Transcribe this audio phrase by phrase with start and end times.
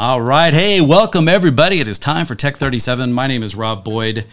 [0.00, 0.54] All right.
[0.54, 1.78] Hey, welcome everybody.
[1.78, 3.12] It is time for Tech 37.
[3.12, 4.24] My name is Rob Boyd,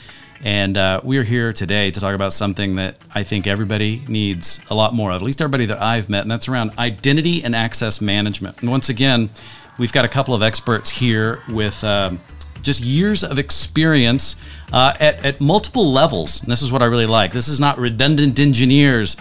[0.42, 4.62] and uh, we are here today to talk about something that I think everybody needs
[4.70, 7.54] a lot more of, at least everybody that I've met, and that's around identity and
[7.54, 8.62] access management.
[8.62, 9.30] And once again,
[9.78, 12.22] we've got a couple of experts here with um,
[12.62, 14.38] just years of experience
[14.72, 16.42] uh, at, at multiple levels.
[16.42, 17.34] And this is what I really like.
[17.34, 19.18] This is not redundant engineers.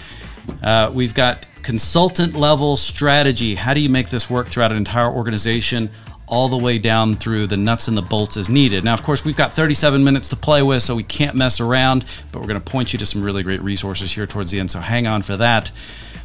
[0.63, 3.57] Uh, we've got consultant level strategy.
[3.57, 5.91] How do you make this work throughout an entire organization?
[6.29, 8.85] All the way down through the nuts and the bolts as needed.
[8.85, 12.05] Now, of course, we've got 37 minutes to play with, so we can't mess around,
[12.33, 14.71] but we're going to point you to some really great resources here towards the end,
[14.71, 15.71] so hang on for that.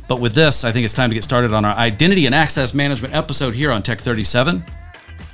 [0.08, 2.74] But with this, I think it's time to get started on our identity and access
[2.74, 4.64] management episode here on Tech 37.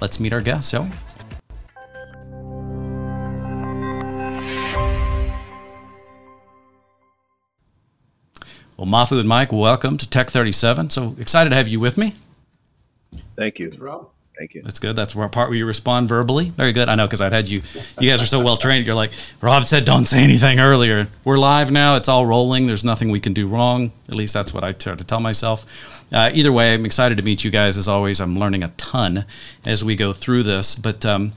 [0.02, 0.91] Let's meet our guests, shall we?
[8.77, 10.91] Well, Mafu and Mike, welcome to Tech 37.
[10.91, 12.13] So excited to have you with me.
[13.36, 13.72] Thank you.
[13.80, 14.09] Rob.
[14.37, 14.61] Thank you.
[14.61, 14.95] That's good.
[14.95, 16.51] That's where part where you respond verbally.
[16.51, 16.89] Very good.
[16.89, 17.61] I know because I'd had you.
[17.99, 18.85] You guys are so well trained.
[18.85, 21.07] You're like Rob said, don't say anything earlier.
[21.23, 21.95] We're live now.
[21.95, 22.67] It's all rolling.
[22.67, 23.91] There's nothing we can do wrong.
[24.07, 25.66] At least that's what I try to tell myself.
[26.11, 27.77] Uh, either way, I'm excited to meet you guys.
[27.77, 29.25] As always, I'm learning a ton
[29.66, 30.75] as we go through this.
[30.75, 31.33] But um,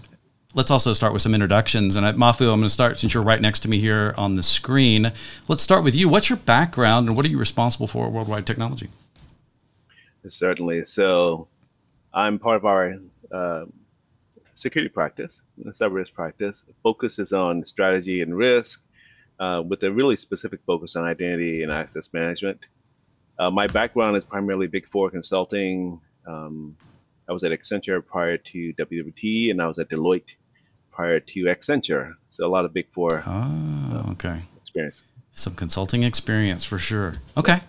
[0.55, 1.97] let's also start with some introductions.
[1.97, 4.35] And at Mafu, I'm going to start since you're right next to me here on
[4.35, 5.11] the screen.
[5.49, 6.09] Let's start with you.
[6.09, 8.89] What's your background and what are you responsible for at Worldwide Technology?
[10.29, 10.85] Certainly.
[10.85, 11.49] So
[12.13, 12.97] I'm part of our
[13.33, 13.65] uh,
[14.55, 16.65] security practice, cyber risk practice.
[16.83, 18.83] Focuses on strategy and risk,
[19.39, 22.61] uh, with a really specific focus on identity and access management.
[23.39, 26.01] Uh, my background is primarily Big Four consulting.
[26.27, 26.77] Um,
[27.29, 30.35] I was at Accenture prior to WWT, and I was at Deloitte
[30.91, 32.15] prior to Accenture.
[32.29, 33.23] So a lot of Big Four.
[33.27, 34.43] Oh, okay.
[34.61, 35.03] Experience.
[35.33, 37.15] Some consulting experience for sure.
[37.37, 37.61] Okay.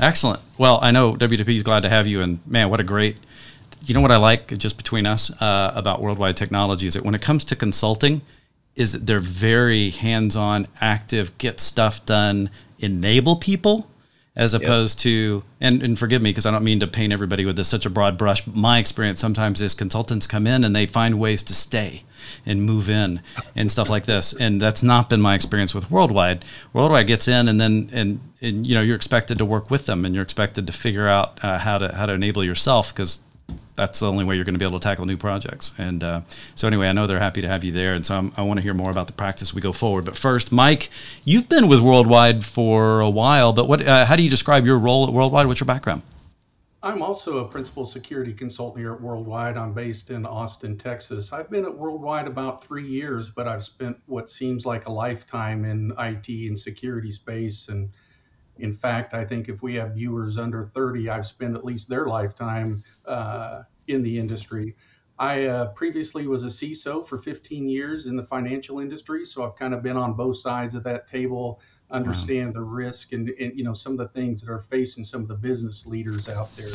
[0.00, 0.40] Excellent.
[0.58, 3.18] Well, I know WWT is glad to have you, and man, what a great
[3.86, 7.14] you know what I like just between us uh, about worldwide technology is that when
[7.14, 8.22] it comes to consulting,
[8.76, 13.88] is that they're very hands-on, active, get stuff done, enable people,
[14.36, 15.02] as opposed yep.
[15.02, 17.86] to and, and forgive me because I don't mean to paint everybody with this such
[17.86, 18.40] a broad brush.
[18.40, 22.02] But my experience sometimes is consultants come in and they find ways to stay
[22.44, 23.22] and move in
[23.54, 26.44] and stuff like this, and that's not been my experience with Worldwide.
[26.72, 30.04] Worldwide gets in and then and, and you know you're expected to work with them
[30.04, 33.20] and you're expected to figure out uh, how to how to enable yourself because
[33.76, 35.74] that's the only way you're going to be able to tackle new projects.
[35.78, 36.20] And uh,
[36.54, 37.94] so, anyway, I know they're happy to have you there.
[37.94, 40.04] And so, I'm, i want to hear more about the practice we go forward.
[40.04, 40.90] But first, Mike,
[41.24, 43.86] you've been with Worldwide for a while, but what?
[43.86, 45.46] Uh, how do you describe your role at Worldwide?
[45.46, 46.02] What's your background?
[46.84, 49.56] I'm also a principal security consultant here at Worldwide.
[49.56, 51.32] I'm based in Austin, Texas.
[51.32, 55.64] I've been at Worldwide about three years, but I've spent what seems like a lifetime
[55.64, 57.88] in IT and security space and
[58.58, 62.06] in fact, I think if we have viewers under 30, I've spent at least their
[62.06, 64.76] lifetime uh, in the industry.
[65.18, 69.56] I uh, previously was a CISO for 15 years in the financial industry, so I've
[69.56, 71.60] kind of been on both sides of that table,
[71.90, 72.60] understand wow.
[72.60, 75.28] the risk and, and you know some of the things that are facing some of
[75.28, 76.74] the business leaders out there.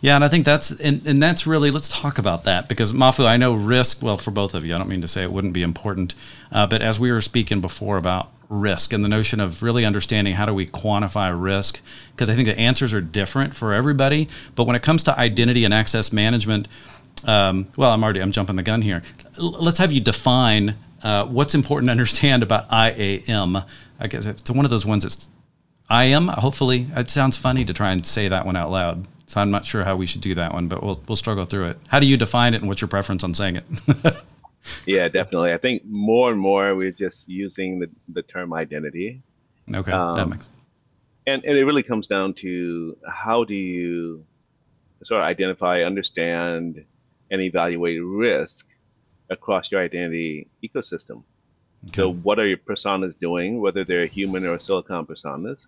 [0.00, 3.26] Yeah, and I think that's and, and that's really let's talk about that because Mafu,
[3.26, 4.02] I know risk.
[4.02, 6.16] Well, for both of you, I don't mean to say it wouldn't be important,
[6.50, 10.34] uh, but as we were speaking before about risk and the notion of really understanding
[10.34, 11.80] how do we quantify risk
[12.12, 14.28] because I think the answers are different for everybody.
[14.54, 16.68] But when it comes to identity and access management,
[17.26, 19.02] um, well, I'm already I'm jumping the gun here.
[19.38, 23.56] L- let's have you define uh, what's important to understand about IAM.
[24.00, 25.28] I guess it's one of those ones that's
[25.90, 26.28] IAM.
[26.28, 29.06] Hopefully, it sounds funny to try and say that one out loud.
[29.26, 31.66] So I'm not sure how we should do that one, but we'll we'll struggle through
[31.66, 31.78] it.
[31.88, 33.64] How do you define it, and what's your preference on saying it?
[34.86, 35.52] yeah, definitely.
[35.52, 39.22] I think more and more we're just using the, the term identity.
[39.72, 40.48] Okay, um, that makes.
[41.26, 44.24] And and it really comes down to how do you
[45.02, 46.84] sort of identify, understand,
[47.30, 48.66] and evaluate risk
[49.30, 51.22] across your identity ecosystem.
[51.86, 51.96] Okay.
[51.96, 55.66] So, what are your personas doing, whether they're human or silicon personas?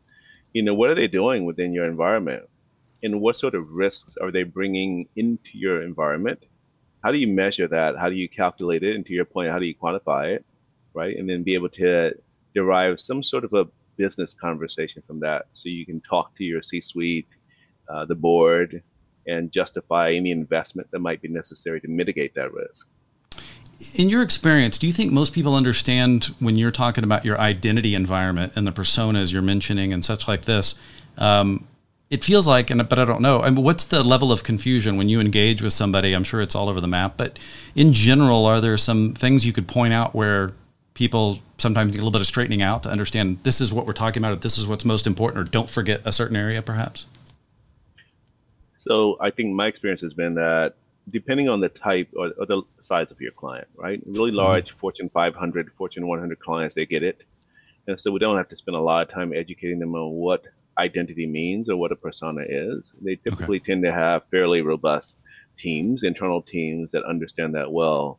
[0.52, 2.48] You know, what are they doing within your environment?
[3.02, 6.42] And what sort of risks are they bringing into your environment?
[7.02, 7.96] How do you measure that?
[7.98, 8.94] How do you calculate it?
[8.94, 10.44] And to your point, how do you quantify it,
[10.94, 11.16] right?
[11.16, 12.12] And then be able to
[12.54, 13.66] derive some sort of a
[13.96, 17.28] business conversation from that, so you can talk to your C-suite,
[17.88, 18.82] uh, the board,
[19.26, 22.88] and justify any investment that might be necessary to mitigate that risk.
[23.94, 27.94] In your experience, do you think most people understand when you're talking about your identity
[27.94, 30.74] environment and the personas you're mentioning and such like this?
[31.16, 31.66] Um,
[32.10, 33.40] it feels like, and but I don't know.
[33.40, 36.12] I mean, what's the level of confusion when you engage with somebody?
[36.12, 37.38] I'm sure it's all over the map, but
[37.76, 40.50] in general, are there some things you could point out where
[40.94, 43.92] people sometimes need a little bit of straightening out to understand this is what we're
[43.92, 47.06] talking about, or this is what's most important, or don't forget a certain area, perhaps?
[48.78, 50.74] So I think my experience has been that
[51.10, 54.00] depending on the type or, or, the size of your client, right?
[54.06, 54.38] Really mm-hmm.
[54.38, 54.78] large mm-hmm.
[54.78, 57.22] Fortune 500, Fortune 100 clients, they get it.
[57.86, 60.44] And so we don't have to spend a lot of time educating them on what
[60.80, 62.92] identity means or what a persona is.
[63.00, 63.72] They typically okay.
[63.72, 65.16] tend to have fairly robust
[65.58, 68.18] teams, internal teams that understand that well.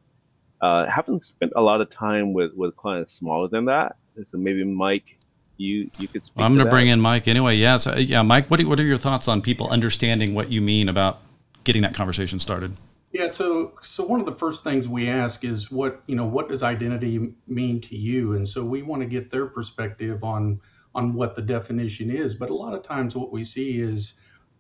[0.62, 3.96] Uh, haven't spent a lot of time with, with clients smaller than that.
[4.16, 5.18] So maybe Mike,
[5.58, 6.38] you you could speak.
[6.38, 7.56] Well, I'm going to bring in Mike anyway.
[7.56, 8.50] Yeah, so, yeah, Mike.
[8.50, 11.22] What are, what are your thoughts on people understanding what you mean about
[11.64, 12.74] getting that conversation started?
[13.12, 16.50] Yeah, so so one of the first things we ask is what you know what
[16.50, 20.60] does identity mean to you, and so we want to get their perspective on
[20.94, 22.36] on what the definition is.
[22.36, 24.14] But a lot of times, what we see is,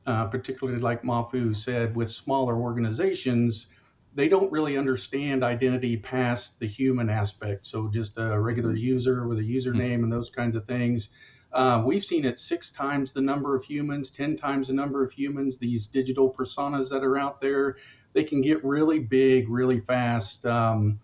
[0.05, 3.67] uh, particularly like Mafu said, with smaller organizations,
[4.13, 7.65] they don't really understand identity past the human aspect.
[7.65, 11.09] So just a regular user with a username and those kinds of things.
[11.53, 15.11] Uh, we've seen it six times the number of humans, 10 times the number of
[15.11, 17.77] humans, these digital personas that are out there
[18.13, 20.45] they can get really big really fast.
[20.45, 20.99] Um,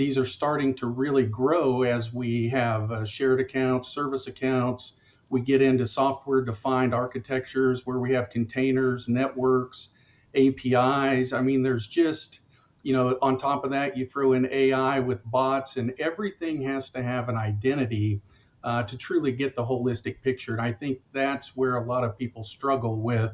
[0.00, 4.94] these are starting to really grow as we have uh, shared accounts, service accounts.
[5.28, 9.90] We get into software defined architectures where we have containers, networks,
[10.34, 11.34] APIs.
[11.34, 12.40] I mean, there's just,
[12.82, 16.88] you know, on top of that, you throw in AI with bots, and everything has
[16.92, 18.22] to have an identity
[18.64, 20.52] uh, to truly get the holistic picture.
[20.52, 23.32] And I think that's where a lot of people struggle with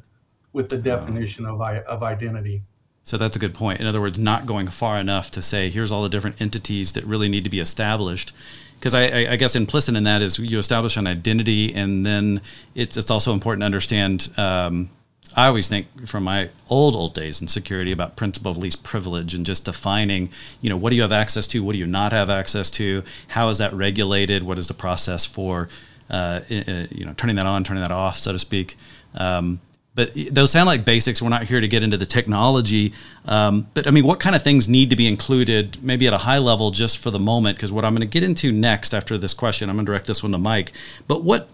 [0.53, 2.65] with the definition of, of identity.
[3.07, 3.81] So that's a good point.
[3.81, 7.05] In other words, not going far enough to say, here's all the different entities that
[7.05, 8.33] really need to be established.
[8.75, 12.43] Because I, I, I, guess implicit in that is you establish an identity, and then
[12.75, 14.29] it's, it's also important to understand.
[14.37, 14.91] Um,
[15.37, 19.35] I always think from my old old days in security about principle of least privilege
[19.35, 20.29] and just defining,
[20.61, 23.05] you know, what do you have access to, what do you not have access to,
[23.29, 25.69] how is that regulated, what is the process for,
[26.11, 28.77] uh, you know, turning that on, turning that off, so to speak.
[29.15, 29.61] Um,
[29.97, 31.23] but those sound like basics.
[31.23, 32.93] We're not here to get into the technology.
[33.25, 36.19] Um, but I mean, what kind of things need to be included, maybe at a
[36.19, 37.57] high level, just for the moment?
[37.57, 40.07] Because what I'm going to get into next after this question, I'm going to direct
[40.07, 40.73] this one to Mike.
[41.09, 41.49] But what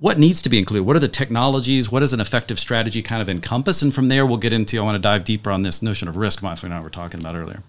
[0.00, 0.84] what needs to be included?
[0.84, 1.90] What are the technologies?
[1.90, 3.82] What does an effective strategy kind of encompass?
[3.82, 4.78] And from there, we'll get into.
[4.78, 7.18] I want to dive deeper on this notion of risk, Mike and I were talking
[7.20, 7.62] about earlier.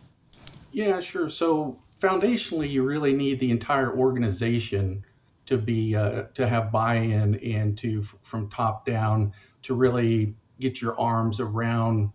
[0.74, 1.30] Yeah, sure.
[1.30, 5.04] So foundationally, you really need the entire organization
[5.45, 9.33] to be uh, to have buy-in and to from top down
[9.64, 12.12] to really get your arms around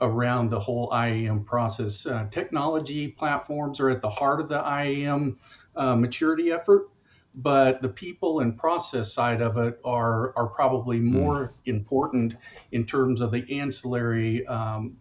[0.00, 2.06] around the whole IAM process.
[2.06, 5.36] Uh, technology platforms are at the heart of the IAM
[5.74, 6.88] uh, maturity effort,
[7.34, 11.18] but the people and process side of it are are probably hmm.
[11.18, 11.52] more mm.
[11.64, 12.36] important
[12.72, 14.96] in terms of the ancillary um,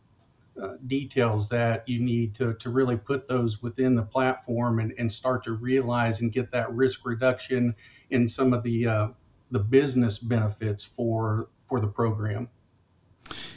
[0.61, 5.11] uh, details that you need to, to really put those within the platform and, and
[5.11, 7.75] start to realize and get that risk reduction
[8.09, 9.07] in some of the uh,
[9.51, 12.49] the business benefits for for the program.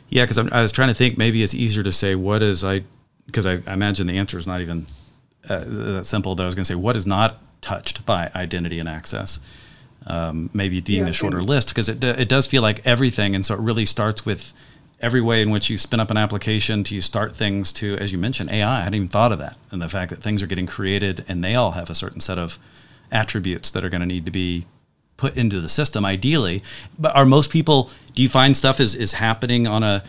[0.09, 2.83] Yeah, because I was trying to think maybe it's easier to say what is I
[3.27, 4.87] because I, I, imagine the answer is not even
[5.49, 6.35] uh, that simple.
[6.35, 9.39] But I was going to say what is not touched by identity and access.
[10.07, 13.47] Um, maybe being yeah, the shorter list because it it does feel like everything, and
[13.47, 14.53] so it really starts with
[15.01, 18.11] every way in which you spin up an application to you start things to as
[18.11, 18.79] you mentioned AI.
[18.79, 21.45] I hadn't even thought of that, and the fact that things are getting created and
[21.45, 22.59] they all have a certain set of
[23.13, 24.67] attributes that are going to need to be
[25.21, 26.63] put into the system ideally.
[26.99, 30.03] But are most people do you find stuff is is happening on a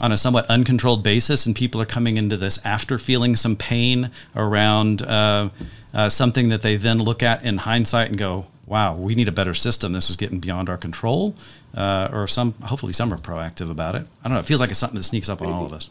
[0.00, 4.10] on a somewhat uncontrolled basis and people are coming into this after feeling some pain
[4.36, 5.50] around uh,
[5.92, 9.32] uh, something that they then look at in hindsight and go wow we need a
[9.32, 9.92] better system.
[9.92, 11.34] This is getting beyond our control
[11.74, 14.06] uh, or some hopefully some are proactive about it.
[14.22, 14.40] I don't know.
[14.40, 15.90] It feels like it's something that sneaks up on all of us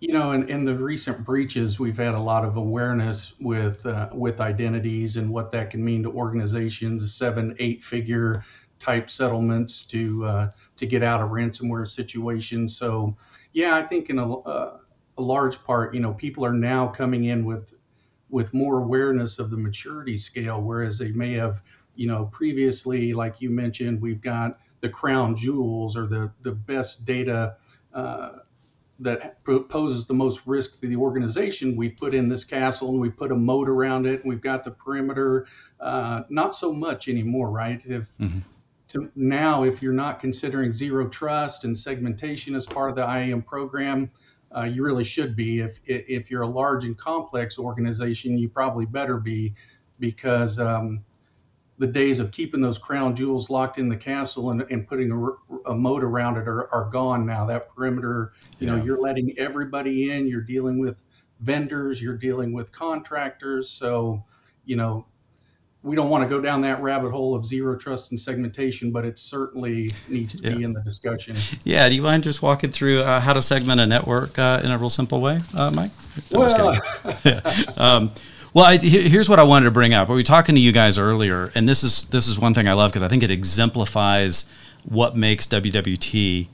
[0.00, 4.08] you know, in, in the recent breaches, we've had a lot of awareness with uh,
[4.12, 8.44] with identities and what that can mean to organizations, seven, eight figure
[8.78, 12.76] type settlements to uh, to get out of ransomware situations.
[12.76, 13.16] So,
[13.52, 14.78] yeah, I think in a, uh,
[15.16, 17.74] a large part, you know, people are now coming in with
[18.30, 21.62] with more awareness of the maturity scale, whereas they may have,
[21.96, 27.04] you know, previously, like you mentioned, we've got the crown jewels or the the best
[27.04, 27.56] data.
[27.92, 28.30] Uh,
[29.00, 33.10] that poses the most risk to the organization, we put in this castle and we
[33.10, 34.20] put a moat around it.
[34.20, 35.46] And we've got the perimeter.
[35.78, 37.80] Uh, not so much anymore, right?
[37.84, 38.38] If mm-hmm.
[38.88, 43.42] to now, if you're not considering zero trust and segmentation as part of the IAM
[43.42, 44.10] program,
[44.56, 45.60] uh, you really should be.
[45.60, 49.54] If if you're a large and complex organization, you probably better be,
[50.00, 51.04] because um,
[51.78, 55.70] the days of keeping those crown jewels locked in the castle and, and putting a,
[55.70, 57.46] a moat around it are, are gone now.
[57.46, 58.76] That perimeter, you yeah.
[58.76, 60.26] know, you're letting everybody in.
[60.26, 61.00] You're dealing with
[61.40, 62.02] vendors.
[62.02, 63.70] You're dealing with contractors.
[63.70, 64.24] So,
[64.64, 65.06] you know,
[65.84, 69.04] we don't want to go down that rabbit hole of zero trust and segmentation, but
[69.04, 70.56] it certainly needs to yeah.
[70.56, 71.36] be in the discussion.
[71.62, 71.88] Yeah.
[71.88, 74.78] Do you mind just walking through uh, how to segment a network uh, in a
[74.78, 75.92] real simple way, uh, Mike?
[76.32, 76.80] No, well,
[77.24, 77.40] yeah.
[77.76, 78.10] um,
[78.54, 80.08] well, I, here's what I wanted to bring up.
[80.08, 82.72] We were talking to you guys earlier, and this is this is one thing I
[82.72, 84.46] love because I think it exemplifies
[84.84, 86.48] what makes WWT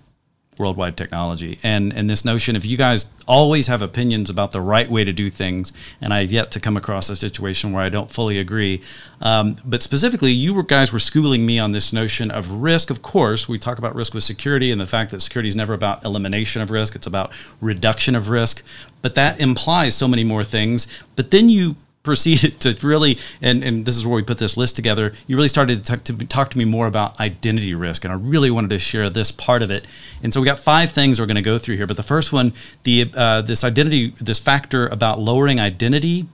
[0.58, 1.58] worldwide technology.
[1.62, 5.12] And and this notion if you guys always have opinions about the right way to
[5.12, 8.82] do things and i've yet to come across a situation where i don't fully agree
[9.23, 12.90] um, but specifically you guys were schooling me on this notion of risk.
[12.90, 15.73] Of course we talk about risk with security and the fact that security is never
[15.73, 18.62] about elimination of risk it's about reduction of risk.
[19.02, 20.87] But that implies so many more things.
[21.16, 24.76] But then you proceeded to really, and, and this is where we put this list
[24.76, 28.04] together, you really started to talk, to talk to me more about identity risk.
[28.04, 29.88] And I really wanted to share this part of it.
[30.23, 31.87] And so we got five things we're going to go through here.
[31.87, 32.52] But the first one,
[32.84, 36.28] the uh, this identity, this factor about lowering identity,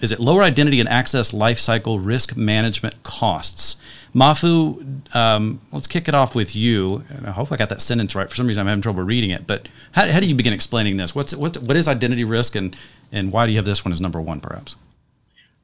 [0.00, 3.76] is it lower identity and access lifecycle risk management costs?
[4.14, 7.04] Mafu, um, let's kick it off with you.
[7.24, 8.28] I hope I got that sentence right.
[8.28, 9.46] For some reason, I'm having trouble reading it.
[9.46, 11.14] But how, how do you begin explaining this?
[11.14, 12.76] What's what, what is identity risk, and
[13.10, 14.76] and why do you have this one as number one, perhaps?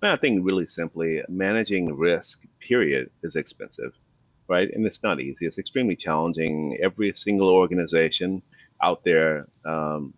[0.03, 3.93] I think really simply, managing risk, period, is expensive,
[4.49, 4.71] right?
[4.73, 5.47] And it's not easy.
[5.47, 6.79] It's extremely challenging.
[6.83, 8.43] Every single organization
[8.83, 10.15] out there um,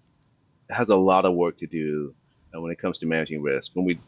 [0.70, 2.14] has a lot of work to do
[2.54, 3.72] uh, when it comes to managing risk.
[3.74, 3.98] When we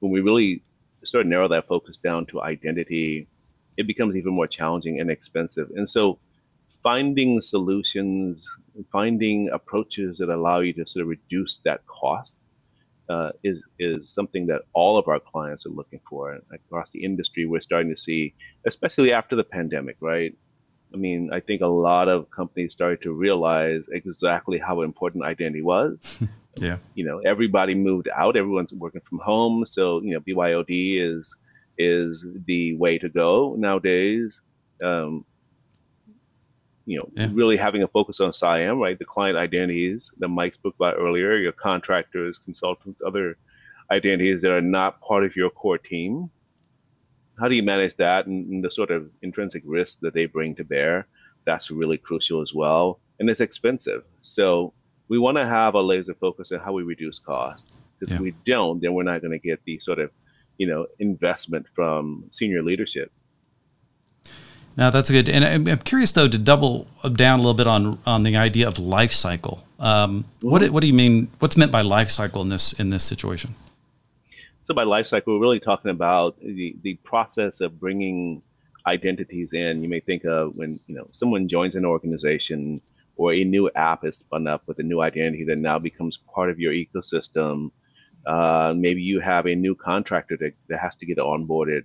[0.00, 0.62] when we really
[1.02, 3.26] start to narrow that focus down to identity,
[3.78, 5.70] it becomes even more challenging and expensive.
[5.74, 6.18] And so,
[6.82, 8.46] finding solutions,
[8.92, 12.36] finding approaches that allow you to sort of reduce that cost
[13.08, 17.04] uh, is is something that all of our clients are looking for and across the
[17.04, 17.46] industry.
[17.46, 18.34] We're starting to see,
[18.66, 20.34] especially after the pandemic, right?
[20.92, 25.62] I mean, I think a lot of companies started to realize exactly how important identity
[25.62, 26.18] was.
[26.56, 26.78] yeah.
[26.94, 28.36] You know, everybody moved out.
[28.36, 31.34] Everyone's working from home, so you know, BYOD is
[31.78, 34.40] is the way to go nowadays.
[34.82, 35.24] Um,
[36.86, 37.28] you know, yeah.
[37.32, 38.98] really having a focus on SIAM, right?
[38.98, 43.36] The client identities that Mike spoke about earlier, your contractors, consultants, other
[43.90, 46.30] identities that are not part of your core team.
[47.38, 50.54] How do you manage that and, and the sort of intrinsic risk that they bring
[50.54, 51.06] to bear?
[51.44, 53.00] That's really crucial as well.
[53.18, 54.04] And it's expensive.
[54.22, 54.72] So
[55.08, 57.72] we want to have a laser focus on how we reduce cost.
[57.98, 58.16] Because yeah.
[58.16, 60.10] if we don't, then we're not going to get the sort of,
[60.58, 63.10] you know, investment from senior leadership
[64.76, 65.28] now that's good.
[65.28, 68.78] And I'm curious though to double down a little bit on on the idea of
[68.78, 69.64] life cycle.
[69.78, 71.28] Um, what what do you mean?
[71.38, 73.54] What's meant by life cycle in this in this situation?
[74.64, 78.42] So by life cycle, we're really talking about the the process of bringing
[78.86, 79.82] identities in.
[79.82, 82.80] You may think of when you know someone joins an organization
[83.16, 86.50] or a new app is spun up with a new identity that now becomes part
[86.50, 87.70] of your ecosystem.
[88.26, 91.84] Uh, maybe you have a new contractor that, that has to get onboarded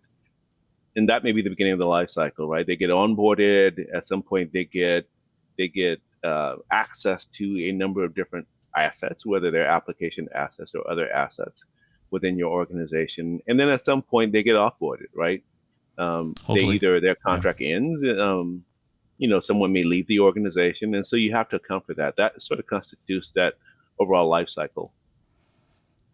[0.96, 2.66] and that may be the beginning of the life cycle, right?
[2.66, 3.86] They get onboarded.
[3.94, 5.08] At some point, they get
[5.58, 10.90] they get uh, access to a number of different assets, whether they're application assets or
[10.90, 11.66] other assets
[12.10, 13.42] within your organization.
[13.48, 15.44] And then at some point, they get offboarded, right?
[15.98, 17.76] Um, they either their contract yeah.
[17.76, 18.20] ends.
[18.20, 18.64] Um,
[19.18, 22.16] you know, someone may leave the organization, and so you have to account for that.
[22.18, 23.54] That sort of constitutes that
[24.00, 24.92] overall life cycle.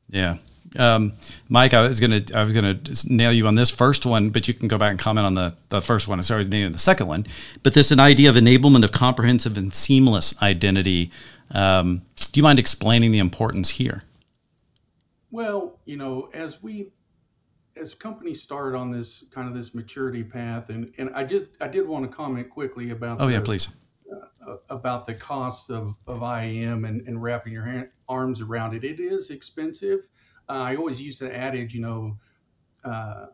[0.10, 0.38] Yeah,
[0.76, 1.14] um,
[1.48, 4.54] Mike, I was gonna I was gonna nail you on this first one, but you
[4.54, 6.20] can go back and comment on the, the first one.
[6.20, 7.26] I started naming the second one,
[7.64, 11.12] but this an idea of enablement of comprehensive and seamless identity.
[11.52, 14.04] Um, do you mind explaining the importance here?
[15.32, 16.92] Well, you know, as we
[17.78, 21.68] as companies start on this kind of this maturity path, and and I just I
[21.68, 23.70] did want to comment quickly about oh the, yeah please
[24.48, 28.84] uh, about the costs of of IAM and, and wrapping your hand, arms around it.
[28.84, 30.02] It is expensive
[30.50, 32.18] uh, I always use the adage, you know,
[32.84, 33.28] uh,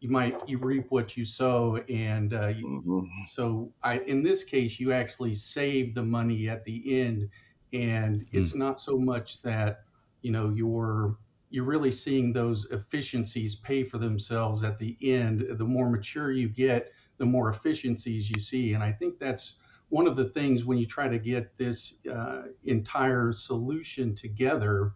[0.00, 3.24] you might you reap what you sow, and uh, you, mm-hmm.
[3.24, 7.28] so I in this case you actually save the money at the end,
[7.72, 8.26] and mm.
[8.32, 9.84] it's not so much that
[10.22, 11.16] you know you're
[11.50, 15.46] you're really seeing those efficiencies pay for themselves at the end.
[15.48, 19.54] The more mature you get, the more efficiencies you see, and I think that's
[19.88, 24.92] one of the things when you try to get this uh, entire solution together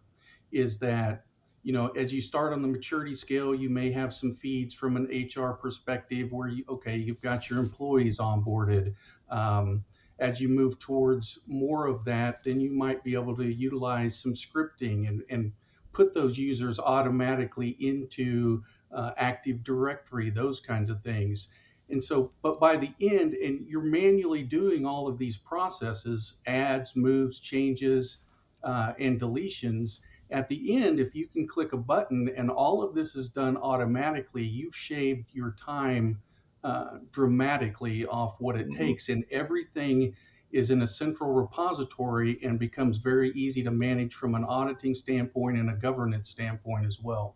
[0.53, 1.25] is that
[1.63, 4.97] you know, as you start on the maturity scale, you may have some feeds from
[4.97, 8.95] an HR perspective where you, okay, you've got your employees onboarded.
[9.29, 9.85] Um,
[10.19, 14.33] as you move towards more of that, then you might be able to utilize some
[14.33, 15.53] scripting and, and
[15.93, 18.63] put those users automatically into
[18.93, 21.49] uh, Active Directory, those kinds of things.
[21.91, 26.95] And so, but by the end, and you're manually doing all of these processes, adds,
[26.95, 28.19] moves, changes,
[28.63, 30.01] uh, and deletions
[30.31, 33.57] at the end, if you can click a button and all of this is done
[33.57, 36.21] automatically, you've shaved your time
[36.63, 38.79] uh, dramatically off what it mm-hmm.
[38.79, 40.15] takes, and everything
[40.53, 45.57] is in a central repository and becomes very easy to manage from an auditing standpoint
[45.57, 47.35] and a governance standpoint as well.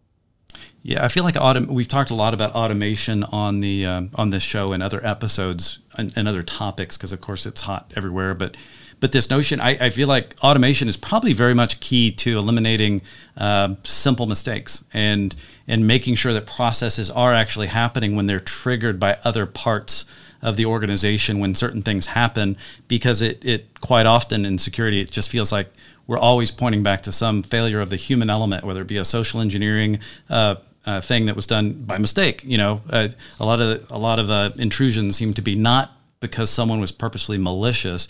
[0.82, 4.30] Yeah, I feel like autom- we've talked a lot about automation on the um, on
[4.30, 8.34] this show and other episodes and, and other topics because of course it's hot everywhere.
[8.34, 8.56] But
[9.00, 13.02] but this notion, I, I, feel like automation is probably very much key to eliminating
[13.36, 15.34] uh, simple mistakes and
[15.66, 20.04] and making sure that processes are actually happening when they're triggered by other parts
[20.42, 25.10] of the organization when certain things happen because it, it quite often in security it
[25.10, 25.68] just feels like
[26.06, 29.04] we're always pointing back to some failure of the human element whether it be a
[29.04, 29.98] social engineering
[30.28, 32.82] uh, uh, thing that was done by mistake you know?
[32.90, 33.08] Uh,
[33.40, 36.92] a lot of a lot of uh, intrusions seem to be not because someone was
[36.92, 38.06] purposely malicious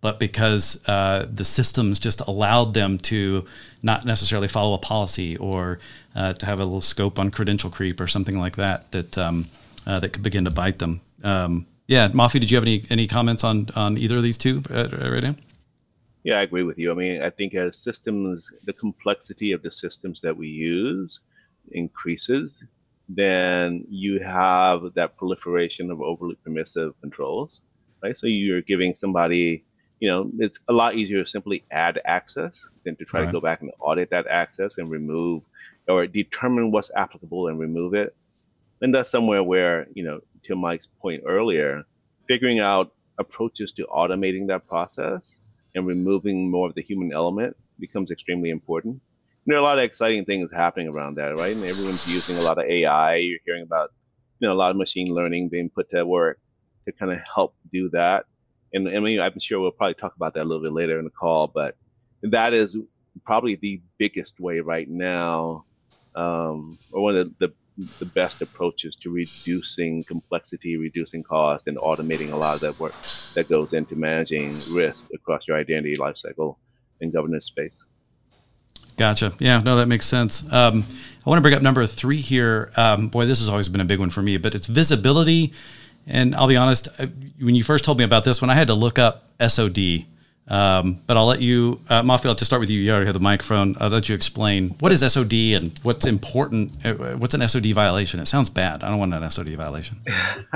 [0.00, 3.44] but because uh, the systems just allowed them to
[3.82, 5.78] not necessarily follow a policy or
[6.14, 9.46] uh, to have a little scope on credential creep or something like that that um,
[9.86, 11.00] uh, that could begin to bite them.
[11.24, 14.62] Um, yeah, Mafi, did you have any any comments on on either of these two
[14.70, 15.34] uh, right now?
[16.24, 16.90] Yeah, I agree with you.
[16.90, 21.20] I mean, I think as systems, the complexity of the systems that we use
[21.70, 22.62] increases,
[23.08, 27.62] then you have that proliferation of overly permissive controls,
[28.02, 28.16] right?
[28.16, 29.64] So you're giving somebody
[30.00, 33.26] you know, it's a lot easier to simply add access than to try right.
[33.26, 35.42] to go back and audit that access and remove
[35.88, 38.14] or determine what's applicable and remove it.
[38.80, 41.82] And that's somewhere where, you know, to Mike's point earlier,
[42.28, 45.38] figuring out approaches to automating that process
[45.74, 48.94] and removing more of the human element becomes extremely important.
[48.94, 51.56] And there are a lot of exciting things happening around that, right?
[51.56, 53.16] And everyone's using a lot of AI.
[53.16, 53.92] You're hearing about,
[54.38, 56.38] you know, a lot of machine learning being put to work
[56.84, 58.26] to kind of help do that
[58.72, 61.04] and I mean, I'm sure we'll probably talk about that a little bit later in
[61.04, 61.76] the call, but
[62.22, 62.76] that is
[63.24, 65.64] probably the biggest way right now,
[66.14, 67.52] um, or one of the,
[67.98, 72.94] the, best approaches to reducing complexity, reducing cost, and automating a lot of that work
[73.34, 76.56] that goes into managing risk across your identity lifecycle
[77.00, 77.84] and governance space.
[78.96, 79.32] Gotcha.
[79.38, 80.42] Yeah, no, that makes sense.
[80.52, 80.84] Um,
[81.24, 82.72] I want to bring up number three here.
[82.76, 85.52] Um, boy, this has always been a big one for me, but it's visibility
[86.08, 86.88] and I'll be honest,
[87.40, 90.06] when you first told me about this one, I had to look up SOD.
[90.48, 92.80] Um, but I'll let you, uh, Mafi, to start with you.
[92.80, 93.76] You already have the microphone.
[93.80, 96.72] I'll let you explain what is SOD and what's important.
[96.84, 98.18] Uh, what's an SOD violation?
[98.18, 98.82] It sounds bad.
[98.82, 100.00] I don't want an SOD violation.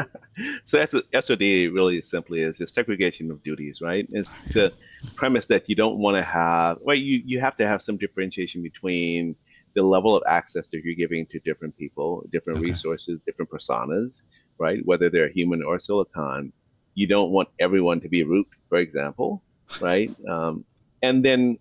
[0.67, 0.85] so
[1.21, 4.07] SOD really simply is a segregation of duties, right?
[4.11, 4.73] It's the
[5.15, 8.62] premise that you don't want to have, well, you, you have to have some differentiation
[8.62, 9.37] between
[9.75, 12.71] the level of access that you're giving to different people, different okay.
[12.71, 14.23] resources, different personas,
[14.59, 14.85] right?
[14.85, 16.53] Whether they're human or silicon,
[16.95, 19.43] you don't want everyone to be root, for example,
[19.81, 20.11] right?
[20.29, 20.65] Um,
[21.03, 21.59] and then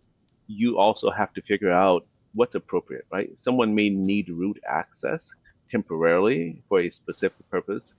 [0.48, 3.30] you also have to figure out what's appropriate, right?
[3.40, 5.34] Someone may need root access
[5.70, 7.94] temporarily for a specific purpose.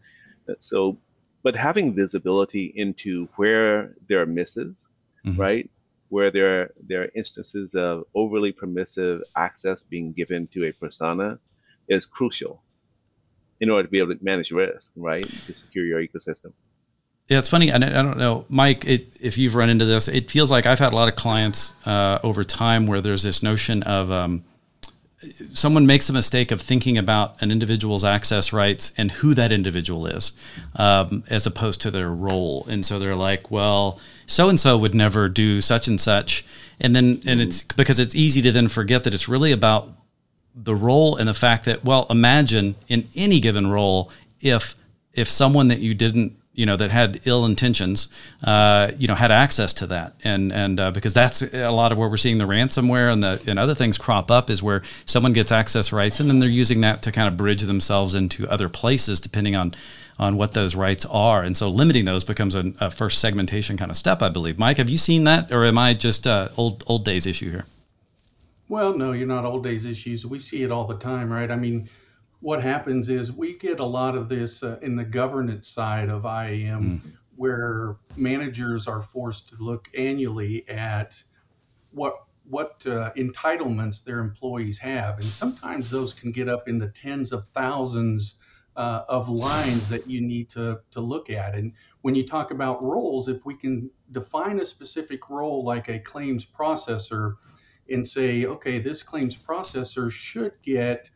[0.60, 0.98] So,
[1.42, 4.88] but having visibility into where there are misses,
[5.26, 5.40] mm-hmm.
[5.40, 5.70] right?
[6.10, 11.38] Where there, there are instances of overly permissive access being given to a persona
[11.88, 12.62] is crucial
[13.62, 15.22] in order to be able to manage risk, right?
[15.22, 16.52] To secure your ecosystem.
[17.28, 17.70] Yeah, it's funny.
[17.70, 20.92] I, don't know, Mike, it, if you've run into this, it feels like I've had
[20.92, 24.44] a lot of clients uh, over time where there's this notion of um,
[25.52, 30.08] someone makes a mistake of thinking about an individual's access rights and who that individual
[30.08, 30.32] is,
[30.74, 32.66] um, as opposed to their role.
[32.68, 36.44] And so they're like, well, so and so would never do such and such,
[36.80, 39.88] and then and it's because it's easy to then forget that it's really about
[40.54, 44.10] the role and the fact that well imagine in any given role
[44.40, 44.74] if
[45.14, 48.08] if someone that you didn't you know that had ill intentions
[48.44, 50.14] uh, you know had access to that.
[50.22, 53.42] And and uh, because that's a lot of where we're seeing the ransomware and the
[53.46, 56.80] and other things crop up is where someone gets access rights and then they're using
[56.82, 59.74] that to kind of bridge themselves into other places depending on
[60.18, 61.42] on what those rights are.
[61.42, 64.58] And so limiting those becomes a, a first segmentation kind of step i believe.
[64.58, 67.64] Mike have you seen that or am i just uh, old old days issue here
[68.68, 70.24] well, no, you're not old days issues.
[70.24, 71.50] We see it all the time, right?
[71.50, 71.88] I mean,
[72.40, 76.24] what happens is we get a lot of this uh, in the governance side of
[76.24, 77.12] IAM, mm.
[77.36, 81.22] where managers are forced to look annually at
[81.92, 86.88] what what uh, entitlements their employees have, and sometimes those can get up in the
[86.88, 88.34] tens of thousands
[88.74, 91.54] uh, of lines that you need to to look at.
[91.54, 95.98] And when you talk about roles, if we can define a specific role like a
[96.00, 97.36] claims processor
[97.90, 101.10] and say, okay, this claims processor should get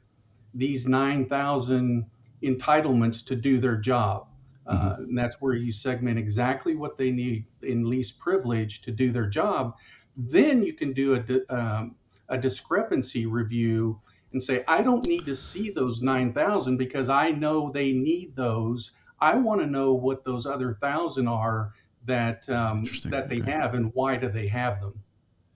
[0.54, 2.06] these 9,000
[2.42, 4.28] entitlements to do their job.
[4.66, 4.88] Uh, mm-hmm.
[4.88, 9.12] Uh, and that's where you segment exactly what they need in least privilege to do
[9.12, 9.76] their job.
[10.16, 11.96] Then you can do a, um,
[12.28, 14.00] a discrepancy review
[14.32, 18.92] and say, I don't need to see those 9,000 because I know they need those.
[19.20, 21.72] I want to know what those other thousand are
[22.04, 23.50] that um, that they okay.
[23.50, 25.02] have and why do they have them.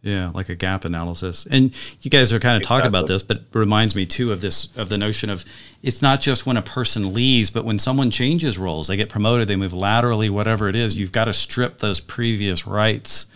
[0.03, 1.47] Yeah, like a gap analysis.
[1.51, 2.79] And you guys are kind of exactly.
[2.79, 5.45] talking about this, but reminds me too of this of the notion of
[5.83, 9.47] it's not just when a person leaves, but when someone changes roles, they get promoted,
[9.47, 13.27] they move laterally, whatever it is, you've got to strip those previous rights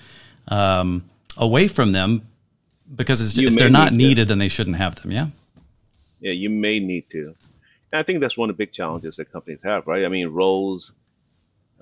[0.48, 1.04] um,
[1.36, 2.26] away from them
[2.94, 5.10] because if they're not needed, then they shouldn't have them.
[5.10, 5.26] Yeah.
[6.20, 7.34] Yeah, you may need to.
[7.92, 10.04] And I think that's one of the big challenges that companies have, right?
[10.04, 10.92] I mean, roles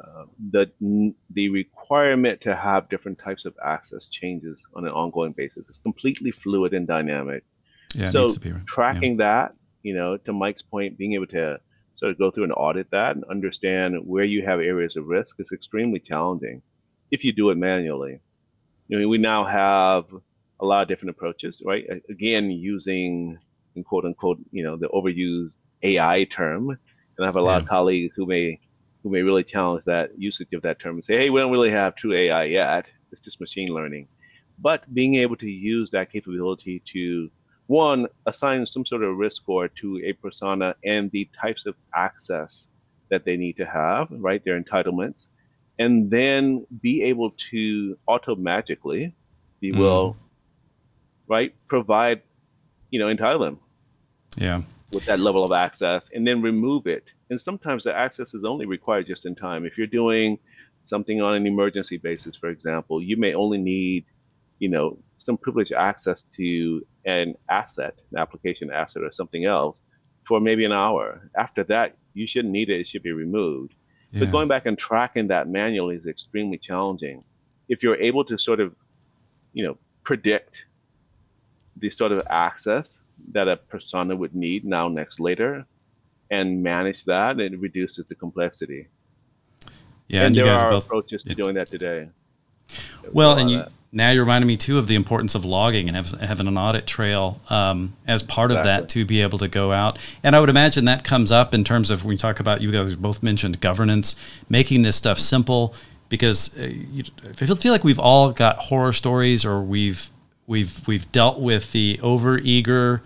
[0.03, 0.71] uh, the
[1.31, 5.69] the requirement to have different types of access changes on an ongoing basis.
[5.69, 7.45] It's completely fluid and dynamic.
[7.95, 8.35] Yeah, so
[8.67, 9.27] tracking yeah.
[9.27, 11.61] that, you know, to Mike's point, being able to
[11.97, 15.37] sort of go through and audit that and understand where you have areas of risk
[15.39, 16.63] is extremely challenging
[17.11, 18.19] if you do it manually.
[18.89, 20.07] You know, we now have
[20.61, 21.85] a lot of different approaches, right?
[22.09, 23.39] Again, using
[23.75, 26.71] in quote unquote, you know, the overused AI term.
[26.71, 28.59] And I have a lot of colleagues who may
[29.03, 31.71] who may really challenge that usage of that term and say, hey, we don't really
[31.71, 32.91] have true AI yet.
[33.11, 34.09] It's just machine learning.
[34.59, 37.31] But being able to use that capability to,
[37.67, 42.69] one, assign some sort of risk score to a persona and the types of access
[43.11, 44.43] that they need to have, right?
[44.45, 45.27] Their entitlements.
[45.79, 49.13] And then be able to automatically, if
[49.61, 50.17] you will, mm.
[51.27, 52.23] right, provide,
[52.91, 53.59] you know, entitle them.
[54.37, 54.63] Yeah.
[54.93, 58.67] With that level of access and then remove it and sometimes the access is only
[58.67, 59.65] required just in time.
[59.65, 60.39] If you're doing
[60.83, 64.05] something on an emergency basis, for example, you may only need,
[64.59, 69.81] you know, some privileged access to an asset, an application asset or something else
[70.25, 71.31] for maybe an hour.
[71.35, 72.81] After that, you shouldn't need it.
[72.81, 73.77] It should be removed.
[74.11, 74.21] Yeah.
[74.21, 77.25] But going back and tracking that manually is extremely challenging.
[77.71, 78.77] If you're able to sort of,
[79.55, 80.67] you know, predict
[81.79, 82.99] the sort of access
[83.31, 85.65] that a persona would need now, next, later,
[86.33, 88.89] and manage that, it reduces the complexity.
[90.09, 91.35] Yeah, and, and there are both, approaches to yeah.
[91.37, 92.09] doing that today.
[93.13, 96.19] well, and you now you're reminding me too of the importance of logging and have,
[96.19, 98.73] having an audit trail um, as part exactly.
[98.73, 99.99] of that to be able to go out.
[100.23, 102.73] And I would imagine that comes up in terms of when you talk about you
[102.73, 104.17] guys both mentioned governance,
[104.49, 105.75] making this stuff simple
[106.09, 110.11] because uh, you, I feel like we've all got horror stories or we've
[110.47, 113.03] we've we've dealt with the over eager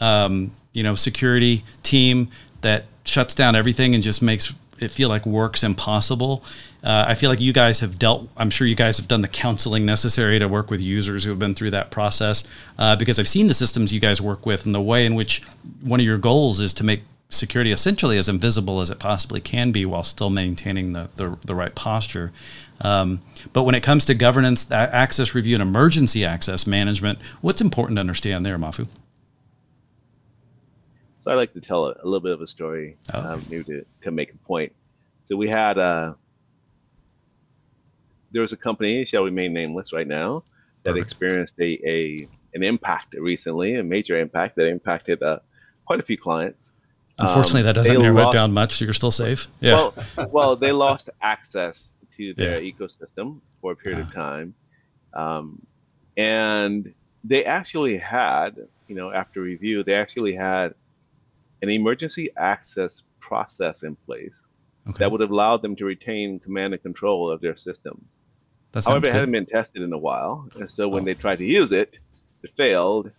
[0.00, 2.28] um, you know security team
[2.62, 6.44] that shuts down everything and just makes it feel like work's impossible.
[6.84, 8.28] Uh, I feel like you guys have dealt.
[8.36, 11.38] I'm sure you guys have done the counseling necessary to work with users who have
[11.38, 12.44] been through that process.
[12.78, 15.42] Uh, because I've seen the systems you guys work with and the way in which
[15.80, 19.72] one of your goals is to make security essentially as invisible as it possibly can
[19.72, 22.32] be while still maintaining the the, the right posture.
[22.80, 23.20] Um,
[23.52, 28.00] but when it comes to governance, access review, and emergency access management, what's important to
[28.00, 28.86] understand there, Mafu?
[31.26, 33.32] So I like to tell a, a little bit of a story, oh.
[33.32, 34.72] um, maybe to, to make a point.
[35.28, 36.14] So we had a, uh,
[38.30, 40.44] there was a company, shall we remain nameless right now,
[40.84, 41.04] that Perfect.
[41.04, 45.40] experienced a, a an impact recently, a major impact that impacted uh,
[45.84, 46.70] quite a few clients.
[47.18, 49.48] Unfortunately, um, that doesn't narrow lost, it down much, so you're still safe.
[49.60, 49.74] Yeah.
[49.74, 52.72] Well, well they lost access to their yeah.
[52.72, 54.04] ecosystem for a period yeah.
[54.04, 54.54] of time,
[55.12, 55.66] um,
[56.16, 60.74] and they actually had, you know, after review, they actually had
[61.68, 64.40] an emergency access process in place
[64.88, 64.98] okay.
[64.98, 68.04] that would have allowed them to retain command and control of their systems.
[68.74, 69.08] However, good.
[69.08, 71.04] it hadn't been tested in a while, and so when oh.
[71.06, 71.98] they tried to use it,
[72.42, 73.10] it failed,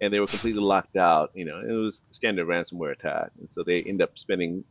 [0.00, 1.30] and they were completely locked out.
[1.34, 4.64] You know, it was standard ransomware attack, and so they end up spending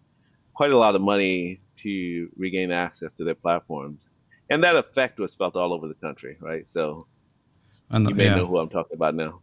[0.53, 4.01] quite a lot of money to regain access to their platforms,
[4.49, 6.67] and that effect was felt all over the country, right?
[6.67, 7.05] So
[7.89, 8.35] the, you may yeah.
[8.35, 9.41] know who I'm talking about now.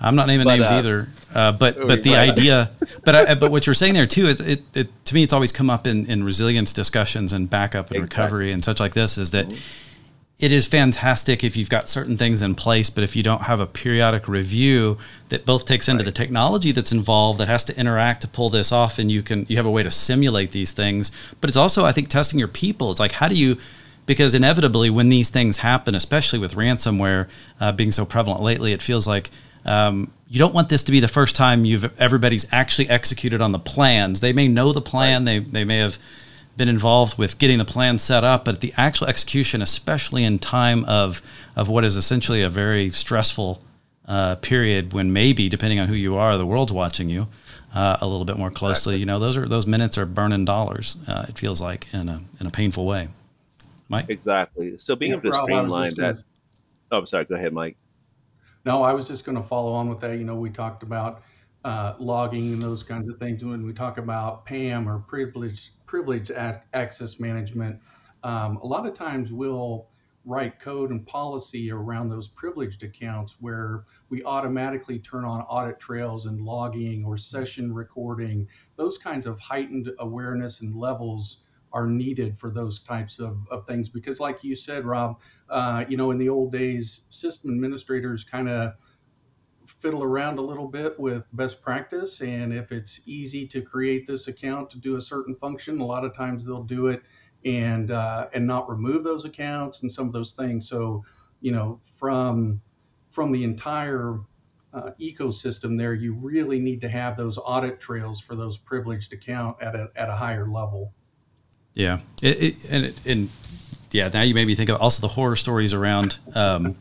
[0.00, 2.70] I'm not naming but, names uh, either, uh, but but the idea,
[3.04, 5.52] but I, but what you're saying there too, is it, it to me it's always
[5.52, 8.22] come up in, in resilience discussions and backup and exactly.
[8.22, 9.56] recovery and such like this is that mm-hmm.
[10.40, 13.60] it is fantastic if you've got certain things in place, but if you don't have
[13.60, 16.06] a periodic review that both takes into right.
[16.06, 19.46] the technology that's involved that has to interact to pull this off, and you can
[19.48, 22.48] you have a way to simulate these things, but it's also I think testing your
[22.48, 22.90] people.
[22.90, 23.58] It's like how do you
[24.06, 27.28] because inevitably when these things happen, especially with ransomware
[27.60, 29.30] uh, being so prevalent lately, it feels like
[29.64, 33.52] um, you don't want this to be the first time you've everybody's actually executed on
[33.52, 34.20] the plans.
[34.20, 35.24] They may know the plan.
[35.24, 35.44] Right.
[35.44, 35.98] They they may have
[36.56, 40.84] been involved with getting the plan set up, but the actual execution, especially in time
[40.84, 41.22] of
[41.56, 43.60] of what is essentially a very stressful
[44.06, 47.26] uh, period, when maybe depending on who you are, the world's watching you
[47.74, 48.94] uh, a little bit more closely.
[48.94, 49.00] Exactly.
[49.00, 50.96] You know, those are those minutes are burning dollars.
[51.06, 53.08] Uh, it feels like in a in a painful way.
[53.88, 54.78] Mike, exactly.
[54.78, 56.22] So being yeah, able to streamline that.
[56.90, 57.24] Oh, I'm sorry.
[57.24, 57.76] Go ahead, Mike.
[58.64, 60.18] No, I was just going to follow on with that.
[60.18, 61.22] You know, we talked about
[61.64, 63.44] uh, logging and those kinds of things.
[63.44, 67.78] When we talk about PAM or privilege privilege access management,
[68.22, 69.88] um, a lot of times we'll
[70.26, 76.24] write code and policy around those privileged accounts where we automatically turn on audit trails
[76.24, 78.48] and logging or session recording.
[78.76, 81.42] Those kinds of heightened awareness and levels
[81.74, 85.96] are needed for those types of, of things because like you said rob uh, you
[85.96, 88.72] know in the old days system administrators kind of
[89.66, 94.28] fiddle around a little bit with best practice and if it's easy to create this
[94.28, 97.02] account to do a certain function a lot of times they'll do it
[97.44, 100.68] and uh, and not remove those accounts and some of those things.
[100.68, 101.04] So,
[101.40, 102.60] you know, from
[103.10, 104.20] from the entire
[104.72, 109.60] uh, ecosystem there, you really need to have those audit trails for those privileged account
[109.62, 110.92] at a at a higher level.
[111.74, 113.30] Yeah, it, it, and it, and
[113.90, 116.76] yeah, now you made me think of also the horror stories around um,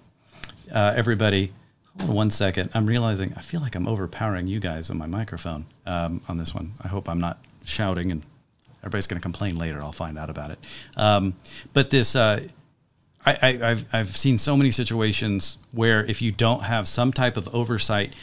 [0.73, 1.51] uh, everybody.
[1.97, 2.69] Hold on one second.
[2.73, 6.53] I'm realizing I feel like I'm overpowering you guys on my microphone um, on this
[6.55, 6.73] one.
[6.83, 8.23] I hope I'm not shouting and
[8.83, 9.81] Everybody's going to complain later.
[9.81, 10.59] I'll find out about it.
[10.97, 11.35] Um,
[11.71, 12.41] but this, uh,
[13.25, 17.53] I, have I've seen so many situations where if you don't have some type of
[17.55, 18.13] oversight,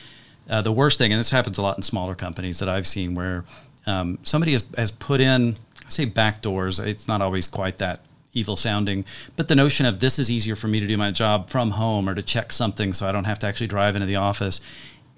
[0.50, 3.14] uh, the worst thing, and this happens a lot in smaller companies that I've seen,
[3.14, 3.46] where
[3.86, 5.56] um, somebody has, has put in,
[5.90, 6.84] I say backdoors.
[6.84, 8.00] It's not always quite that
[8.32, 11.50] evil sounding, but the notion of this is easier for me to do my job
[11.50, 14.14] from home or to check something so I don't have to actually drive into the
[14.14, 14.60] office.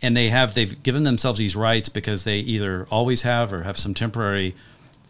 [0.00, 3.76] And they have they've given themselves these rights because they either always have or have
[3.76, 4.54] some temporary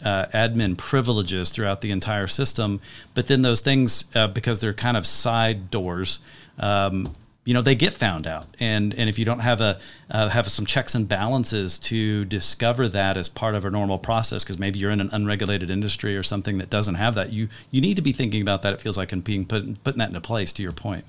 [0.04, 2.80] uh, admin privileges throughout the entire system.
[3.14, 6.18] But then those things, uh, because they're kind of side doors,
[6.58, 7.14] um,
[7.44, 8.46] you know, they get found out.
[8.60, 9.78] And and if you don't have a
[10.10, 14.44] uh, have some checks and balances to discover that as part of a normal process,
[14.44, 17.80] because maybe you're in an unregulated industry or something that doesn't have that, you you
[17.80, 18.74] need to be thinking about that.
[18.74, 20.52] It feels like and being put, putting that into place.
[20.52, 21.04] To your point.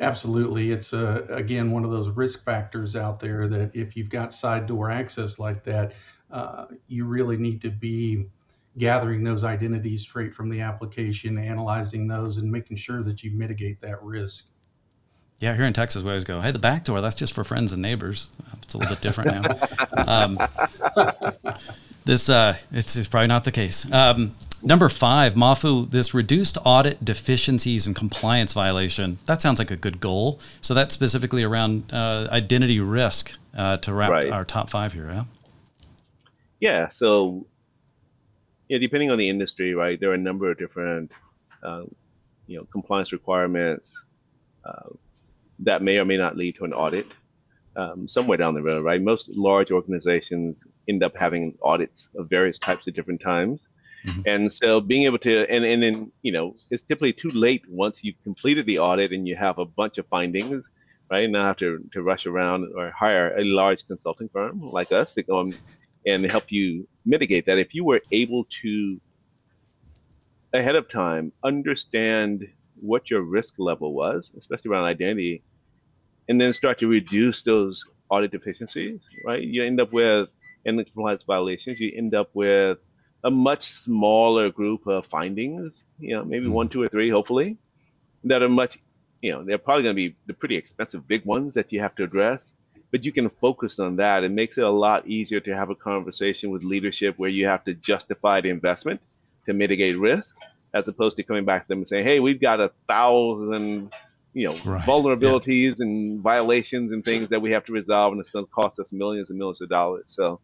[0.00, 0.70] Absolutely.
[0.70, 4.66] It's uh, again one of those risk factors out there that if you've got side
[4.66, 5.92] door access like that,
[6.30, 8.26] uh, you really need to be
[8.78, 13.80] gathering those identities straight from the application, analyzing those, and making sure that you mitigate
[13.80, 14.46] that risk.
[15.40, 17.72] Yeah, here in Texas, we always go, "Hey, the back door, that's just for friends
[17.72, 18.30] and neighbors."
[18.62, 19.58] It's a little bit different now.
[20.06, 20.38] Um,
[22.04, 23.90] this, uh, it's, it's, probably not the case.
[23.92, 29.18] Um, number five, Mafu, this reduced audit deficiencies and compliance violation.
[29.26, 30.40] That sounds like a good goal.
[30.60, 34.30] So that's specifically around uh, identity risk uh, to wrap right.
[34.30, 35.10] our top five here.
[35.10, 35.24] Yeah.
[36.60, 37.46] Yeah, so
[38.70, 41.10] yeah, depending on the industry, right, there are a number of different,
[41.64, 41.82] uh,
[42.46, 44.00] you know, compliance requirements
[44.64, 44.90] uh,
[45.58, 47.08] that may or may not lead to an audit
[47.74, 49.02] um, somewhere down the road, right?
[49.02, 50.56] Most large organizations
[50.88, 53.66] end up having audits of various types at different times.
[54.06, 54.20] Mm-hmm.
[54.26, 58.04] And so being able to, and, and then, you know, it's typically too late once
[58.04, 60.64] you've completed the audit and you have a bunch of findings,
[61.10, 61.24] right?
[61.24, 65.14] And Now have to, to rush around or hire a large consulting firm like us
[65.14, 65.58] to go and
[66.06, 67.58] and help you mitigate that.
[67.58, 69.00] If you were able to
[70.52, 72.48] ahead of time understand
[72.80, 75.42] what your risk level was, especially around identity,
[76.28, 79.42] and then start to reduce those audit deficiencies, right?
[79.42, 80.28] You end up with
[80.64, 82.78] in the compliance violations, you end up with
[83.24, 86.72] a much smaller group of findings, you know, maybe one, mm-hmm.
[86.72, 87.56] two, or three, hopefully,
[88.24, 88.78] that are much,
[89.20, 91.94] you know, they're probably going to be the pretty expensive big ones that you have
[91.96, 92.52] to address
[92.90, 94.24] but you can focus on that.
[94.24, 97.64] It makes it a lot easier to have a conversation with leadership where you have
[97.64, 99.00] to justify the investment
[99.46, 100.36] to mitigate risk,
[100.74, 103.92] as opposed to coming back to them and saying, "Hey, we've got a thousand,
[104.34, 104.84] you know, right.
[104.84, 105.86] vulnerabilities yeah.
[105.86, 108.92] and violations and things that we have to resolve, and it's going to cost us
[108.92, 110.40] millions and millions of dollars." So,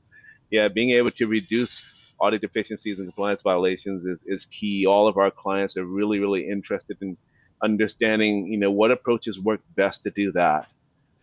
[0.50, 4.86] yeah, being able to reduce audit deficiencies and compliance violations is, is key.
[4.86, 7.16] All of our clients are really, really interested in
[7.62, 10.70] understanding, you know, what approaches work best to do that.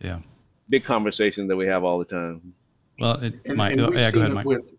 [0.00, 0.18] Yeah
[0.68, 2.54] big conversation that we have all the time.
[2.98, 3.78] Well, it and, might.
[3.78, 4.46] And yeah, go ahead, Mike.
[4.46, 4.74] With,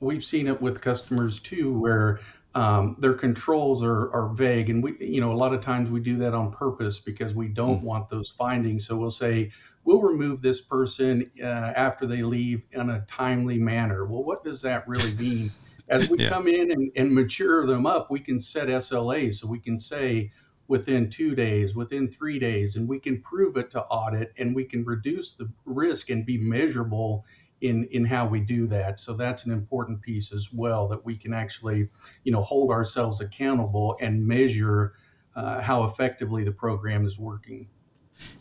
[0.00, 2.20] we've seen it with customers too, where
[2.54, 6.00] um, their controls are, are vague, and we, you know, a lot of times we
[6.00, 7.84] do that on purpose because we don't mm.
[7.84, 8.86] want those findings.
[8.86, 9.50] So we'll say
[9.84, 14.04] we'll remove this person uh, after they leave in a timely manner.
[14.04, 15.50] Well, what does that really mean?
[15.88, 16.30] As we yeah.
[16.30, 19.34] come in and, and mature them up, we can set SLAs.
[19.34, 20.30] So we can say,
[20.72, 24.64] within two days, within three days, and we can prove it to audit and we
[24.64, 27.26] can reduce the risk and be measurable
[27.60, 28.98] in, in how we do that.
[28.98, 31.90] So that's an important piece as well that we can actually,
[32.24, 34.94] you know, hold ourselves accountable and measure
[35.36, 37.68] uh, how effectively the program is working.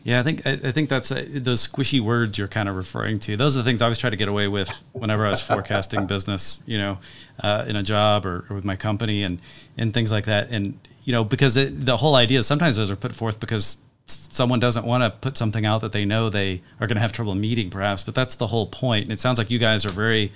[0.04, 3.20] Yeah, I think I, I think that's uh, those squishy words you're kind of referring
[3.20, 3.38] to.
[3.38, 6.08] Those are the things I always try to get away with whenever I was forecasting
[6.08, 6.98] business, you know,
[7.39, 9.39] uh, in a job or, or, with my company and
[9.78, 10.50] and things like that.
[10.50, 13.78] And you know, because it, the whole idea is sometimes those are put forth because
[14.08, 17.12] someone doesn't want to put something out that they know they are going to have
[17.12, 18.04] trouble meeting, perhaps.
[18.04, 19.04] But that's the whole point.
[19.04, 20.32] And it sounds like you guys are very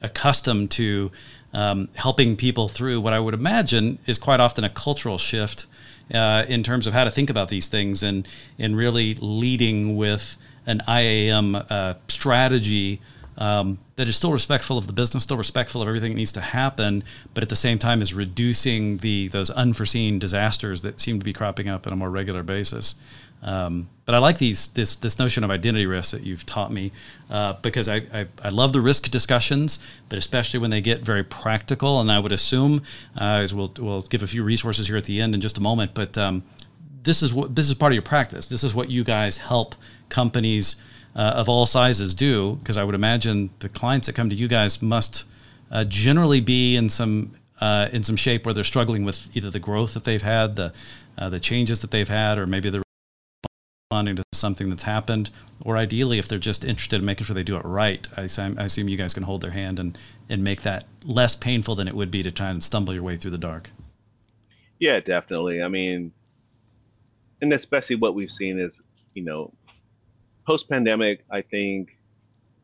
[0.00, 1.10] accustomed to
[1.52, 5.66] um, helping people through what I would imagine is quite often a cultural shift
[6.12, 8.26] uh, in terms of how to think about these things and
[8.58, 13.00] and really leading with an IAM uh, strategy
[13.38, 16.40] um, that is still respectful of the business, still respectful of everything that needs to
[16.40, 21.24] happen, but at the same time is reducing the those unforeseen disasters that seem to
[21.24, 22.96] be cropping up on a more regular basis.
[23.42, 26.92] Um, but I like these this this notion of identity risk that you've taught me
[27.30, 31.22] uh, because I, I, I love the risk discussions, but especially when they get very
[31.22, 32.00] practical.
[32.00, 32.82] And I would assume
[33.20, 35.60] uh, as we'll we'll give a few resources here at the end in just a
[35.60, 36.42] moment, but um,
[37.02, 38.46] this is what this is part of your practice.
[38.46, 39.74] This is what you guys help
[40.08, 40.76] companies
[41.14, 44.48] uh, of all sizes do, because I would imagine the clients that come to you
[44.48, 45.24] guys must
[45.70, 49.60] uh, generally be in some uh, in some shape where they're struggling with either the
[49.60, 50.72] growth that they've had, the
[51.18, 52.82] uh, the changes that they've had, or maybe they're
[53.90, 55.30] responding to something that's happened,
[55.64, 58.64] or ideally, if they're just interested in making sure they do it right, I, I
[58.64, 59.96] assume you guys can hold their hand and
[60.28, 63.16] and make that less painful than it would be to try and stumble your way
[63.16, 63.70] through the dark.
[64.78, 65.62] Yeah, definitely.
[65.62, 66.12] I mean,
[67.40, 68.78] and especially what we've seen is,
[69.14, 69.54] you know,
[70.46, 71.96] post pandemic, I think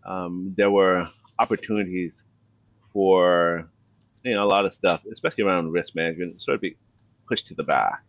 [0.05, 1.07] um, there were
[1.39, 2.23] opportunities
[2.93, 3.67] for
[4.25, 6.77] you know a lot of stuff, especially around risk management, sort of be
[7.27, 8.03] pushed to the back,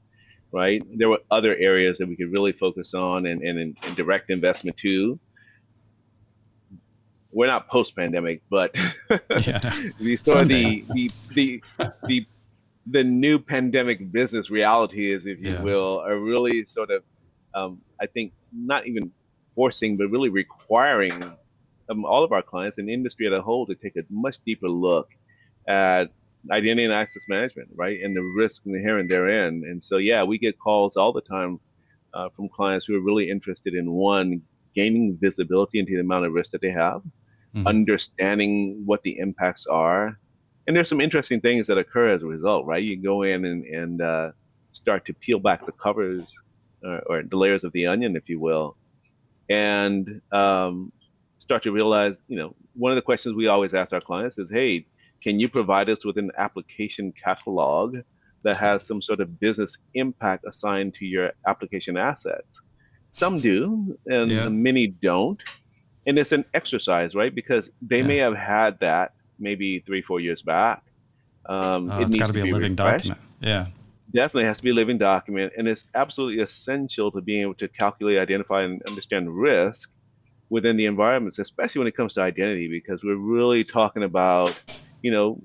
[0.55, 0.81] right?
[0.97, 4.77] There were other areas that we could really focus on and, and, and direct investment
[4.77, 5.19] to.
[7.33, 8.73] We're not post pandemic, but
[9.09, 9.19] yeah,
[9.99, 11.63] the sort of the, the the
[12.07, 12.25] the
[12.87, 15.61] the new pandemic business realities, if you yeah.
[15.61, 17.03] will, are really sort of
[17.53, 19.11] um, I think not even
[19.55, 21.21] forcing, but really requiring
[21.89, 24.69] um, all of our clients and industry as a whole to take a much deeper
[24.69, 25.09] look
[25.67, 26.11] at
[26.51, 29.63] identity and access management, right, and the risk inherent therein.
[29.65, 31.59] And so, yeah, we get calls all the time
[32.13, 34.41] uh, from clients who are really interested in one,
[34.75, 37.01] gaining visibility into the amount of risk that they have,
[37.55, 37.67] mm-hmm.
[37.67, 40.17] understanding what the impacts are.
[40.67, 42.83] And there's some interesting things that occur as a result, right?
[42.83, 44.31] You go in and, and uh,
[44.71, 46.39] start to peel back the covers
[46.83, 48.75] or, or the layers of the onion, if you will,
[49.49, 50.91] and um,
[51.37, 54.49] start to realize, you know, one of the questions we always ask our clients is,
[54.49, 54.85] hey,
[55.25, 57.97] can you provide us with an application catalog
[58.43, 62.61] that has some sort of business impact assigned to your application assets?
[63.11, 64.47] Some do, and yeah.
[64.49, 65.41] many don't.
[66.05, 67.33] And it's an exercise, right?
[67.33, 68.07] Because they yeah.
[68.07, 70.83] may have had that maybe three, four years back.
[71.47, 73.07] Um, oh, it needs to be, be a living refreshed.
[73.07, 73.21] document.
[73.41, 73.65] Yeah
[74.13, 77.67] definitely has to be a living document and it's absolutely essential to being able to
[77.67, 79.91] calculate identify and understand risk
[80.49, 84.57] within the environments especially when it comes to identity because we're really talking about
[85.05, 85.39] you know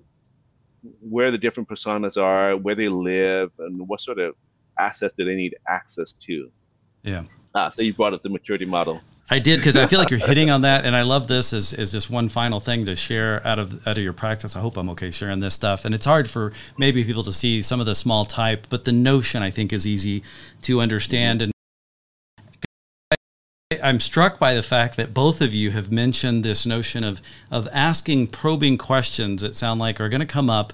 [1.16, 4.34] where the different personas are where they live and what sort of
[4.78, 6.50] assets do they need access to
[7.02, 7.22] yeah
[7.54, 10.18] ah, so you brought up the maturity model I did because I feel like you're
[10.18, 13.46] hitting on that, and I love this as, as just one final thing to share
[13.46, 14.56] out of out of your practice.
[14.56, 17.62] I hope I'm okay sharing this stuff, and it's hard for maybe people to see
[17.62, 20.24] some of the small type, but the notion I think is easy
[20.62, 21.42] to understand.
[21.42, 21.52] And
[23.82, 27.68] I'm struck by the fact that both of you have mentioned this notion of of
[27.72, 30.72] asking probing questions that sound like are going to come up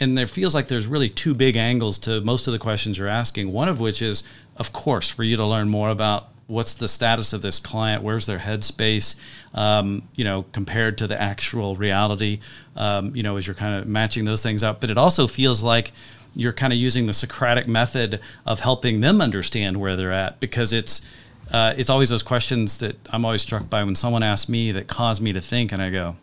[0.00, 3.08] and there feels like there's really two big angles to most of the questions you're
[3.08, 3.52] asking.
[3.52, 4.22] One of which is,
[4.56, 8.26] of course, for you to learn more about what's the status of this client where's
[8.26, 9.16] their headspace
[9.54, 12.38] um, you know compared to the actual reality
[12.76, 15.62] um, you know as you're kind of matching those things up but it also feels
[15.62, 15.92] like
[16.34, 20.72] you're kind of using the socratic method of helping them understand where they're at because
[20.72, 21.00] it's
[21.50, 24.86] uh, it's always those questions that i'm always struck by when someone asks me that
[24.88, 26.16] cause me to think and i go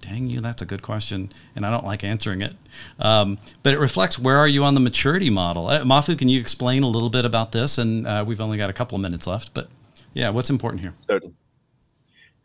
[0.00, 2.54] dang you, that's a good question, and I don't like answering it.
[2.98, 5.68] Um, but it reflects where are you on the maturity model.
[5.68, 7.78] Uh, Mafu, can you explain a little bit about this?
[7.78, 9.68] And uh, we've only got a couple of minutes left, but
[10.14, 10.94] yeah, what's important here?
[11.06, 11.34] Certainly.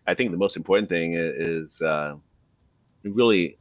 [0.07, 2.15] I think the most important thing is uh,
[3.03, 3.57] really.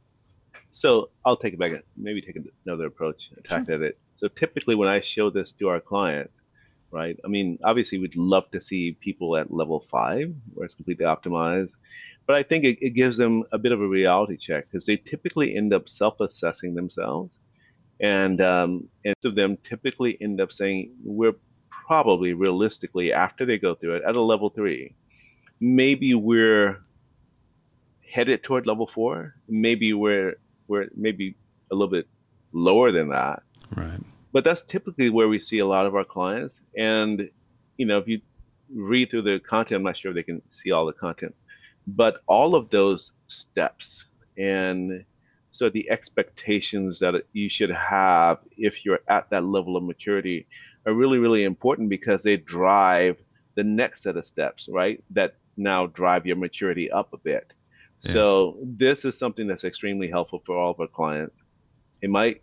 [0.71, 1.71] So I'll take it back.
[1.97, 3.75] Maybe take another approach, attack sure.
[3.75, 3.97] at it.
[4.17, 6.33] So typically, when I show this to our clients,
[6.91, 7.17] right?
[7.25, 11.73] I mean, obviously, we'd love to see people at level five, where it's completely optimized
[12.25, 14.97] but I think it, it gives them a bit of a reality check because they
[14.97, 17.37] typically end up self-assessing themselves,
[17.99, 21.35] and um, and of them typically end up saying we're
[21.69, 24.95] probably realistically after they go through it at a level three,
[25.59, 26.81] maybe we're
[28.11, 30.35] headed toward level four, maybe we're
[30.67, 31.35] we're maybe
[31.71, 32.07] a little bit
[32.53, 33.43] lower than that,
[33.75, 33.99] right?
[34.35, 37.29] But that's typically where we see a lot of our clients, and
[37.77, 38.19] you know if you
[38.73, 41.33] read through the content, I'm not sure they can see all the content
[41.87, 44.07] but all of those steps
[44.37, 45.05] and
[45.51, 50.47] so the expectations that you should have if you're at that level of maturity
[50.85, 53.17] are really, really important because they drive
[53.55, 55.01] the next set of steps, right?
[55.11, 57.53] That now drive your maturity up a bit.
[58.01, 58.11] Yeah.
[58.11, 61.37] So this is something that's extremely helpful for all of our clients.
[62.01, 62.41] It might.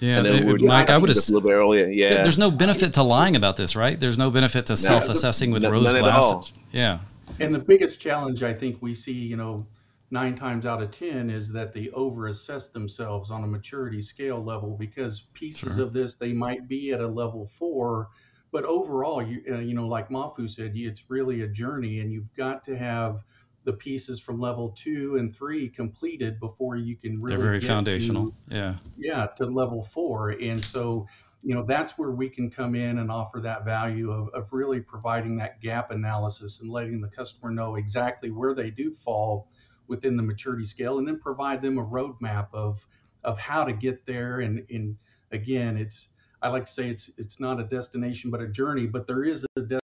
[0.00, 1.86] Yeah, it, Mike, I would have a little bit earlier.
[1.86, 3.98] Yeah, there's no benefit to lying about this, right?
[3.98, 6.52] There's no benefit to self-assessing with rose glasses.
[6.72, 7.00] Yeah.
[7.40, 9.66] And the biggest challenge I think we see, you know,
[10.10, 14.76] nine times out of 10 is that they overassess themselves on a maturity scale level
[14.78, 15.84] because pieces sure.
[15.84, 18.08] of this, they might be at a level four,
[18.50, 22.32] but overall, you, uh, you know, like Mafu said, it's really a journey and you've
[22.34, 23.22] got to have
[23.68, 28.28] the pieces from level two and three completed before you can really They're very foundational.
[28.28, 28.74] To, yeah.
[28.96, 29.26] Yeah.
[29.36, 30.30] To level four.
[30.30, 31.06] And so,
[31.42, 34.80] you know, that's where we can come in and offer that value of, of really
[34.80, 39.50] providing that gap analysis and letting the customer know exactly where they do fall
[39.86, 42.86] within the maturity scale and then provide them a roadmap of
[43.24, 44.96] of how to get there and and
[45.32, 46.08] again it's
[46.40, 49.44] I like to say it's it's not a destination but a journey but there is
[49.56, 49.87] a destination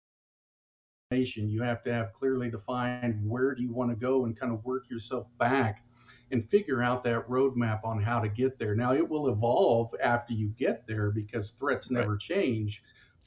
[1.37, 4.64] you have to have clearly defined where do you want to go and kind of
[4.64, 5.85] work yourself back
[6.31, 10.33] and figure out that roadmap on how to get there now it will evolve after
[10.33, 12.20] you get there because threats never right.
[12.20, 12.83] change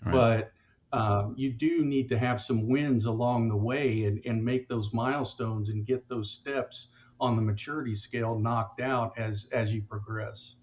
[0.06, 0.12] right.
[0.14, 0.52] but
[0.94, 4.94] um, you do need to have some wins along the way and, and make those
[4.94, 6.88] milestones and get those steps
[7.20, 10.56] on the maturity scale knocked out as as you progress.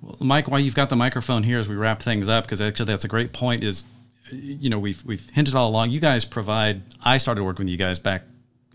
[0.00, 2.86] Well, Mike, while you've got the microphone here as we wrap things up, because actually
[2.86, 3.64] that's a great point.
[3.64, 3.84] Is
[4.30, 5.90] you know we've we've hinted all along.
[5.90, 6.82] You guys provide.
[7.02, 8.22] I started working with you guys back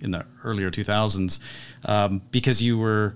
[0.02, 1.40] in the earlier 2000s
[1.86, 3.16] um, because you were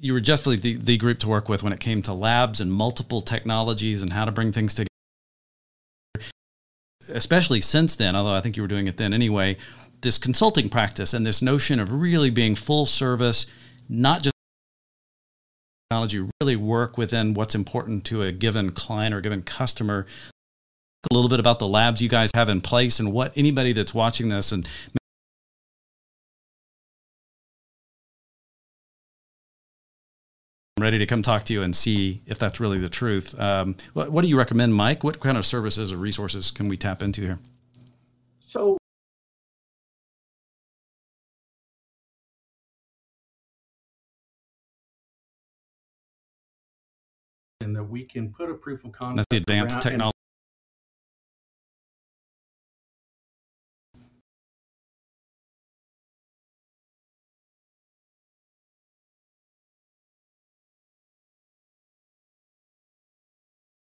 [0.00, 2.60] you were just really the, the group to work with when it came to labs
[2.60, 4.88] and multiple technologies and how to bring things together
[7.08, 9.56] especially since then, although I think you were doing it then anyway,
[10.00, 13.46] this consulting practice and this notion of really being full service,
[13.88, 14.34] not just
[15.90, 20.06] technology, really work within what's important to a given client or a given customer.
[21.10, 23.94] A little bit about the labs you guys have in place and what anybody that's
[23.94, 24.68] watching this and
[30.78, 33.38] I'm ready to come talk to you and see if that's really the truth.
[33.40, 35.02] Um, what, what, do you recommend, Mike?
[35.02, 37.38] What kind of services or resources can we tap into here?
[38.40, 38.76] So,
[47.62, 49.16] and that we can put a proof of concept.
[49.16, 50.12] That's the advanced technology.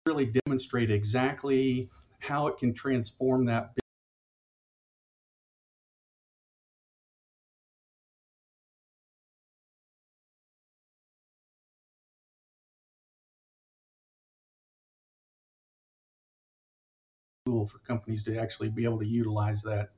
[0.05, 1.89] Really demonstrate exactly
[2.19, 3.71] how it can transform that
[17.47, 19.89] tool for companies to actually be able to utilize that.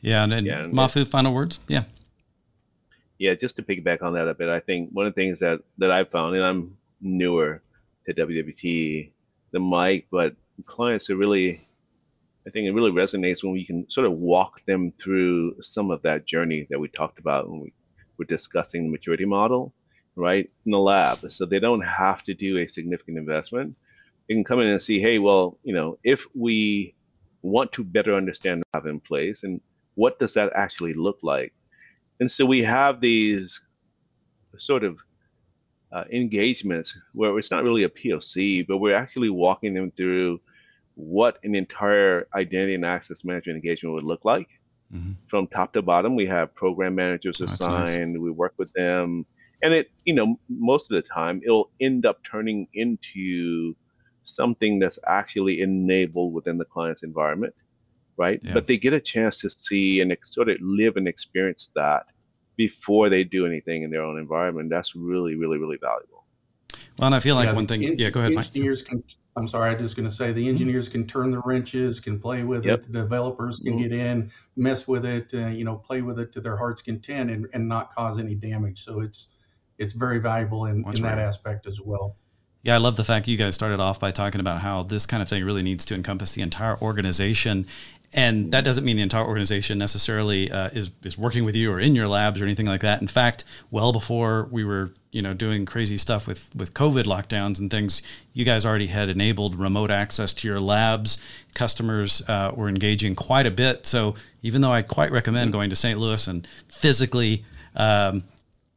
[0.00, 1.58] Yeah, and, and yeah, Mafu, final words?
[1.66, 1.84] Yeah.
[3.18, 5.60] Yeah, just to piggyback on that a bit, I think one of the things that,
[5.78, 7.62] that I've found, and I'm newer
[8.08, 9.12] to WWT
[9.52, 10.34] the mic, but
[10.66, 11.66] clients are really,
[12.46, 16.02] I think it really resonates when we can sort of walk them through some of
[16.02, 17.72] that journey that we talked about when we
[18.18, 19.72] were discussing the maturity model,
[20.16, 21.30] right, in the lab.
[21.30, 23.76] So they don't have to do a significant investment.
[24.28, 26.94] They can come in and see, hey, well, you know, if we
[27.42, 29.60] want to better understand have in place and
[29.94, 31.52] what does that actually look like?
[32.20, 33.60] And so we have these
[34.56, 34.98] sort of
[35.92, 40.40] uh, engagements where it's not really a POC, but we're actually walking them through
[40.94, 44.48] what an entire identity and access management engagement would look like.
[44.92, 45.12] Mm-hmm.
[45.28, 48.14] From top to bottom, we have program managers assigned.
[48.14, 48.20] Nice.
[48.20, 49.26] We work with them,
[49.62, 53.74] and it, you know, most of the time, it'll end up turning into
[54.24, 57.54] something that's actually enabled within the client's environment,
[58.16, 58.40] right?
[58.42, 58.54] Yeah.
[58.54, 62.06] But they get a chance to see and sort of live and experience that
[62.58, 64.68] before they do anything in their own environment.
[64.68, 66.26] That's really, really, really valuable.
[66.98, 67.84] Well, and I feel like yeah, one thing.
[67.84, 68.32] En- yeah, go ahead.
[68.32, 68.90] Engineers Mike.
[68.90, 69.04] can.
[69.36, 72.42] I'm sorry, I'm just going to say the engineers can turn the wrenches, can play
[72.42, 72.80] with yep.
[72.80, 72.92] it.
[72.92, 73.82] The developers can mm-hmm.
[73.82, 77.30] get in, mess with it, uh, you know, play with it to their heart's content,
[77.30, 78.84] and, and not cause any damage.
[78.84, 79.28] So it's
[79.78, 82.16] it's very valuable in, in that aspect as well.
[82.64, 85.22] Yeah, I love the fact you guys started off by talking about how this kind
[85.22, 87.64] of thing really needs to encompass the entire organization
[88.12, 91.78] and that doesn't mean the entire organization necessarily uh, is is working with you or
[91.78, 93.02] in your labs or anything like that.
[93.02, 97.58] In fact, well before we were you know doing crazy stuff with with COVID lockdowns
[97.58, 98.00] and things,
[98.32, 101.18] you guys already had enabled remote access to your labs.
[101.54, 103.84] Customers uh, were engaging quite a bit.
[103.84, 105.98] So even though I quite recommend going to St.
[105.98, 107.44] Louis and physically
[107.76, 108.24] um,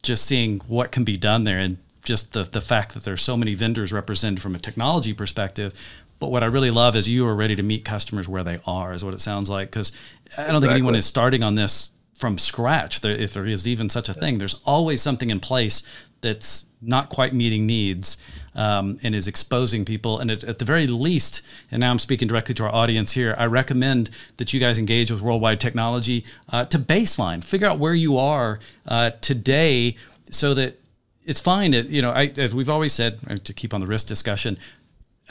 [0.04, 3.38] just seeing what can be done there and just the the fact that there's so
[3.38, 5.74] many vendors represented from a technology perspective
[6.22, 8.94] But what I really love is you are ready to meet customers where they are,
[8.94, 9.72] is what it sounds like.
[9.72, 9.92] Because
[10.38, 13.02] I don't think anyone is starting on this from scratch.
[13.02, 15.82] There, if there is even such a thing, there's always something in place
[16.22, 18.18] that's not quite meeting needs
[18.54, 20.20] um, and is exposing people.
[20.20, 21.42] And at, at the very least,
[21.72, 25.10] and now I'm speaking directly to our audience here, I recommend that you guys engage
[25.10, 29.96] with World Wide Technology uh, to baseline, figure out where you are uh, today
[30.30, 30.80] so that
[31.26, 31.74] it's fine.
[31.74, 34.60] It, you know, I, as we've always said, to keep on the risk discussion,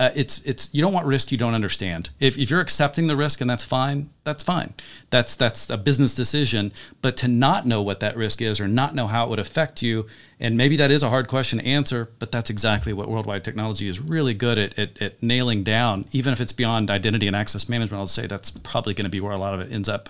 [0.00, 2.08] uh, it's it's you don't want risk you don't understand.
[2.20, 4.72] If, if you're accepting the risk and that's fine, that's fine.
[5.10, 6.72] That's that's a business decision.
[7.02, 9.82] But to not know what that risk is or not know how it would affect
[9.82, 10.06] you,
[10.40, 13.44] and maybe that is a hard question to answer, but that's exactly what World Wide
[13.44, 16.06] Technology is really good at, at, at nailing down.
[16.12, 19.20] Even if it's beyond identity and access management, I'll say that's probably going to be
[19.20, 20.08] where a lot of it ends up.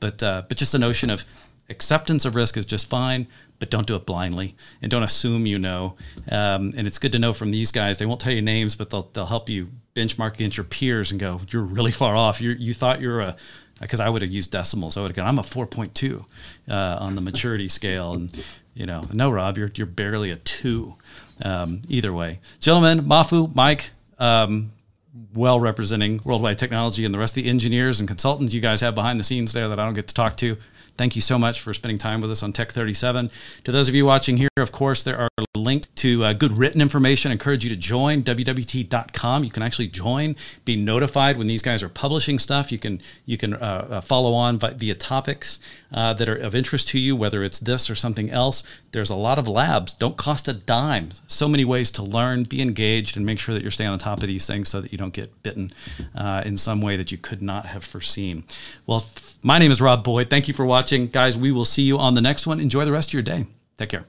[0.00, 1.24] But uh, but just the notion of
[1.70, 3.26] acceptance of risk is just fine,
[3.60, 5.94] but don't do it blindly and don't assume you know.
[6.30, 7.98] Um, and it's good to know from these guys.
[7.98, 11.20] They won't tell you names, but they'll they'll help you benchmark against your peers and
[11.20, 12.40] go, you're really far off.
[12.40, 13.36] You you thought you're a
[13.80, 14.96] because I would have used decimals.
[14.96, 16.24] I would have gone, I'm a 4.2
[16.68, 18.44] uh, on the maturity scale, and
[18.74, 20.96] you know, no, Rob, you're you're barely a two.
[21.42, 23.90] Um, either way, gentlemen, Mafu, Mike.
[24.18, 24.72] Um,
[25.34, 28.80] well representing World Wide Technology and the rest of the engineers and consultants you guys
[28.80, 30.56] have behind the scenes there that I don't get to talk to.
[30.96, 33.30] Thank you so much for spending time with us on Tech 37.
[33.64, 36.80] To those of you watching here, of course, there are links to uh, good written
[36.80, 37.30] information.
[37.30, 39.44] I encourage you to join wwt.com.
[39.44, 42.70] You can actually join, be notified when these guys are publishing stuff.
[42.70, 45.58] You can you can uh, uh, follow on via topics
[45.92, 48.62] uh, that are of interest to you, whether it's this or something else.
[48.92, 49.92] There's a lot of labs.
[49.92, 51.10] Don't cost a dime.
[51.26, 54.22] So many ways to learn, be engaged, and make sure that you're staying on top
[54.22, 55.72] of these things so that you don't get bitten
[56.14, 58.44] uh, in some way that you could not have foreseen.
[58.86, 59.04] Well,
[59.42, 60.30] my name is Rob Boyd.
[60.30, 61.36] Thank you for watching, guys.
[61.36, 62.60] We will see you on the next one.
[62.60, 63.46] Enjoy the rest of your day.
[63.76, 64.04] Take care.